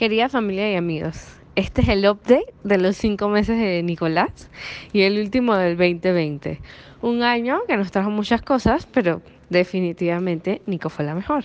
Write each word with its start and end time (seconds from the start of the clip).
Querida 0.00 0.30
familia 0.30 0.72
y 0.72 0.76
amigos, 0.76 1.26
este 1.56 1.82
es 1.82 1.88
el 1.90 2.08
update 2.08 2.54
de 2.64 2.78
los 2.78 2.96
cinco 2.96 3.28
meses 3.28 3.58
de 3.58 3.82
Nicolás 3.82 4.48
y 4.94 5.02
el 5.02 5.20
último 5.20 5.54
del 5.54 5.76
2020. 5.76 6.58
Un 7.02 7.22
año 7.22 7.60
que 7.68 7.76
nos 7.76 7.90
trajo 7.90 8.08
muchas 8.08 8.40
cosas, 8.40 8.86
pero 8.86 9.20
definitivamente 9.50 10.62
Nico 10.64 10.88
fue 10.88 11.04
la 11.04 11.14
mejor. 11.14 11.44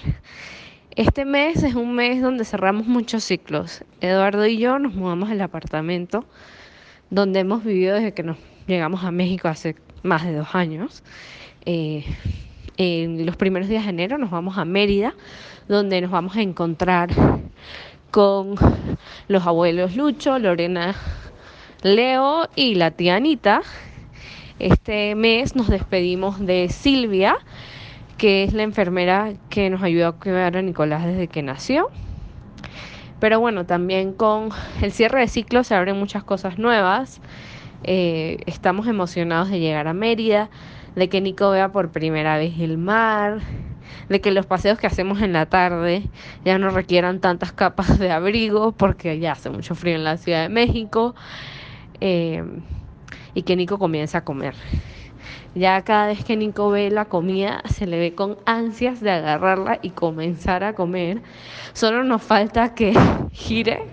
Este 0.96 1.26
mes 1.26 1.64
es 1.64 1.76
un 1.76 1.96
mes 1.96 2.22
donde 2.22 2.46
cerramos 2.46 2.88
muchos 2.88 3.26
ciclos. 3.26 3.84
Eduardo 4.00 4.46
y 4.46 4.58
yo 4.58 4.80
nos 4.80 4.94
mudamos 4.94 5.30
al 5.30 5.42
apartamento 5.42 6.24
donde 7.10 7.42
hemos 7.42 7.62
vivido 7.62 7.96
desde 7.96 8.14
que 8.14 8.24
nos 8.24 8.38
llegamos 8.68 9.04
a 9.04 9.12
México 9.12 9.50
hace 9.50 9.76
más 10.02 10.24
de 10.24 10.34
dos 10.34 10.56
años. 10.56 11.04
Eh, 11.66 12.06
en 12.78 13.26
los 13.26 13.36
primeros 13.36 13.68
días 13.68 13.84
de 13.84 13.90
enero 13.90 14.18
nos 14.18 14.32
vamos 14.32 14.58
a 14.58 14.64
Mérida, 14.64 15.14
donde 15.68 16.00
nos 16.00 16.12
vamos 16.12 16.38
a 16.38 16.42
encontrar 16.42 17.10
con 18.16 18.56
los 19.28 19.46
abuelos 19.46 19.98
Lucho, 19.98 20.40
Lorena, 20.40 20.96
Leo 21.84 22.48
y 22.56 22.76
la 22.76 22.92
tía 22.92 23.18
Anita. 23.18 23.62
Este 24.58 25.16
mes 25.16 25.54
nos 25.58 25.68
despedimos 25.68 26.40
de 26.40 26.70
Silvia, 26.70 27.36
que 28.18 28.46
es 28.46 28.54
la 28.54 28.64
enfermera 28.64 29.34
que 29.50 29.70
nos 29.70 29.84
ayudó 29.84 30.08
a 30.08 30.12
cuidar 30.14 30.56
a 30.56 30.62
Nicolás 30.62 31.04
desde 31.04 31.28
que 31.28 31.44
nació. 31.44 31.90
Pero 33.20 33.42
bueno, 33.42 33.66
también 33.66 34.14
con 34.14 34.48
el 34.82 34.94
cierre 34.94 35.20
de 35.20 35.28
ciclo 35.28 35.66
se 35.66 35.76
abren 35.76 36.00
muchas 36.00 36.24
cosas 36.24 36.58
nuevas. 36.58 37.20
Eh, 37.84 38.38
estamos 38.46 38.88
emocionados 38.88 39.50
de 39.50 39.60
llegar 39.60 39.90
a 39.90 39.94
Mérida, 39.94 40.50
de 40.96 41.10
que 41.10 41.20
Nico 41.20 41.52
vea 41.52 41.74
por 41.74 41.92
primera 41.92 42.38
vez 42.38 42.54
el 42.62 42.78
mar, 42.78 43.42
de 44.10 44.22
que 44.22 44.32
los 44.32 44.46
paseos 44.46 44.78
que 44.78 44.88
hacemos 44.88 45.22
en 45.22 45.34
la 45.34 45.48
tarde 45.48 46.04
ya 46.44 46.58
no 46.58 46.70
requieran 46.70 47.20
tantas 47.20 47.52
capas 47.52 48.00
de 48.00 48.12
abrigo 48.12 48.72
porque 48.72 49.20
ya 49.20 49.34
hace 49.34 49.50
mucho 49.50 49.76
frío 49.76 49.96
en 49.96 50.04
la 50.04 50.18
Ciudad 50.18 50.44
de 50.44 50.50
México 50.50 51.16
eh, 52.02 52.44
y 53.34 53.44
que 53.44 53.56
Nico 53.56 53.78
comience 53.78 54.18
a 54.18 54.24
comer. 54.24 54.56
Ya 55.56 55.82
cada 55.84 56.08
vez 56.08 56.26
que 56.26 56.36
Nico 56.36 56.70
ve 56.70 56.92
la 56.92 57.06
comida 57.06 57.62
se 57.64 57.88
le 57.88 57.98
ve 57.98 58.14
con 58.14 58.38
ansias 58.46 59.00
de 59.00 59.12
agarrarla 59.12 59.80
y 59.82 59.92
comenzar 59.92 60.66
a 60.66 60.74
comer. 60.74 61.22
Solo 61.72 62.04
nos 62.04 62.22
falta 62.22 62.76
que 62.76 62.94
gire, 63.32 63.84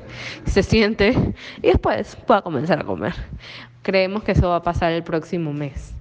se 0.45 0.65
siente 0.65 1.15
y 1.59 1.69
después 1.69 2.17
pueda 2.27 2.43
comenzar 2.43 2.81
a 2.81 2.85
comer. 2.85 3.15
Creemos 3.83 4.25
que 4.25 4.33
eso 4.33 4.49
va 4.49 4.57
a 4.57 4.63
pasar 4.63 4.93
el 4.93 5.05
próximo 5.05 5.53
mes. 5.53 5.95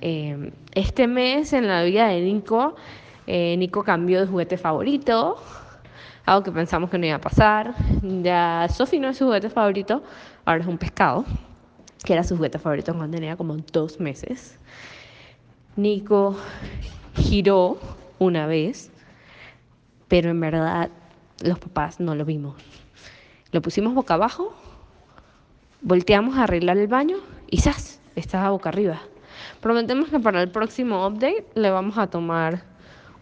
Eh, 0.00 0.52
este 0.72 1.06
mes 1.06 1.52
en 1.52 1.68
la 1.68 1.82
vida 1.82 2.08
de 2.08 2.20
Nico 2.22 2.74
eh, 3.26 3.56
Nico 3.56 3.84
cambió 3.84 4.20
de 4.20 4.26
juguete 4.26 4.56
favorito, 4.58 5.36
algo 6.26 6.42
que 6.42 6.52
pensamos 6.52 6.90
que 6.90 6.98
no 6.98 7.06
iba 7.06 7.16
a 7.16 7.20
pasar. 7.20 7.74
Ya 8.22 8.66
Sofi 8.68 8.98
no 8.98 9.08
es 9.08 9.18
su 9.18 9.26
juguete 9.26 9.50
favorito, 9.50 10.02
ahora 10.44 10.62
es 10.62 10.66
un 10.66 10.78
pescado, 10.78 11.24
que 12.04 12.12
era 12.12 12.24
su 12.24 12.36
juguete 12.36 12.58
favorito 12.58 12.94
cuando 12.94 13.16
tenía 13.16 13.36
como 13.36 13.56
dos 13.72 14.00
meses. 14.00 14.58
Nico 15.76 16.36
giró 17.16 17.78
una 18.18 18.46
vez, 18.46 18.90
pero 20.08 20.30
en 20.30 20.40
verdad 20.40 20.90
los 21.42 21.58
papás 21.58 22.00
no 22.00 22.14
lo 22.14 22.24
vimos. 22.24 22.54
Lo 23.52 23.62
pusimos 23.62 23.94
boca 23.94 24.14
abajo, 24.14 24.54
volteamos 25.80 26.36
a 26.36 26.44
arreglar 26.44 26.76
el 26.78 26.88
baño 26.88 27.18
y 27.50 27.58
¡zas! 27.60 28.00
Estaba 28.16 28.50
boca 28.50 28.68
arriba. 28.68 29.00
Prometemos 29.60 30.08
que 30.08 30.20
para 30.20 30.42
el 30.42 30.50
próximo 30.50 31.06
update 31.06 31.46
le 31.54 31.70
vamos 31.70 31.98
a 31.98 32.06
tomar 32.06 32.62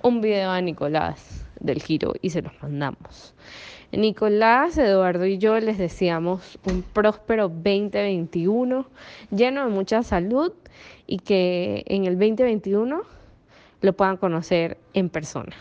un 0.03 0.20
video 0.20 0.50
a 0.50 0.61
Nicolás 0.61 1.47
del 1.61 1.83
giro 1.83 2.12
y 2.20 2.31
se 2.31 2.42
los 2.42 2.53
mandamos. 2.62 3.34
Nicolás, 3.92 4.78
Eduardo 4.78 5.27
y 5.27 5.39
yo 5.39 5.59
les 5.61 5.78
deseamos 5.78 6.59
un 6.64 6.83
próspero 6.83 7.48
2021 7.48 8.86
lleno 9.31 9.64
de 9.64 9.70
mucha 9.70 10.03
salud 10.03 10.53
y 11.06 11.19
que 11.19 11.84
en 11.86 12.06
el 12.06 12.19
2021 12.19 13.03
lo 13.81 13.93
puedan 13.93 14.16
conocer 14.16 14.78
en 14.94 15.09
persona. 15.09 15.54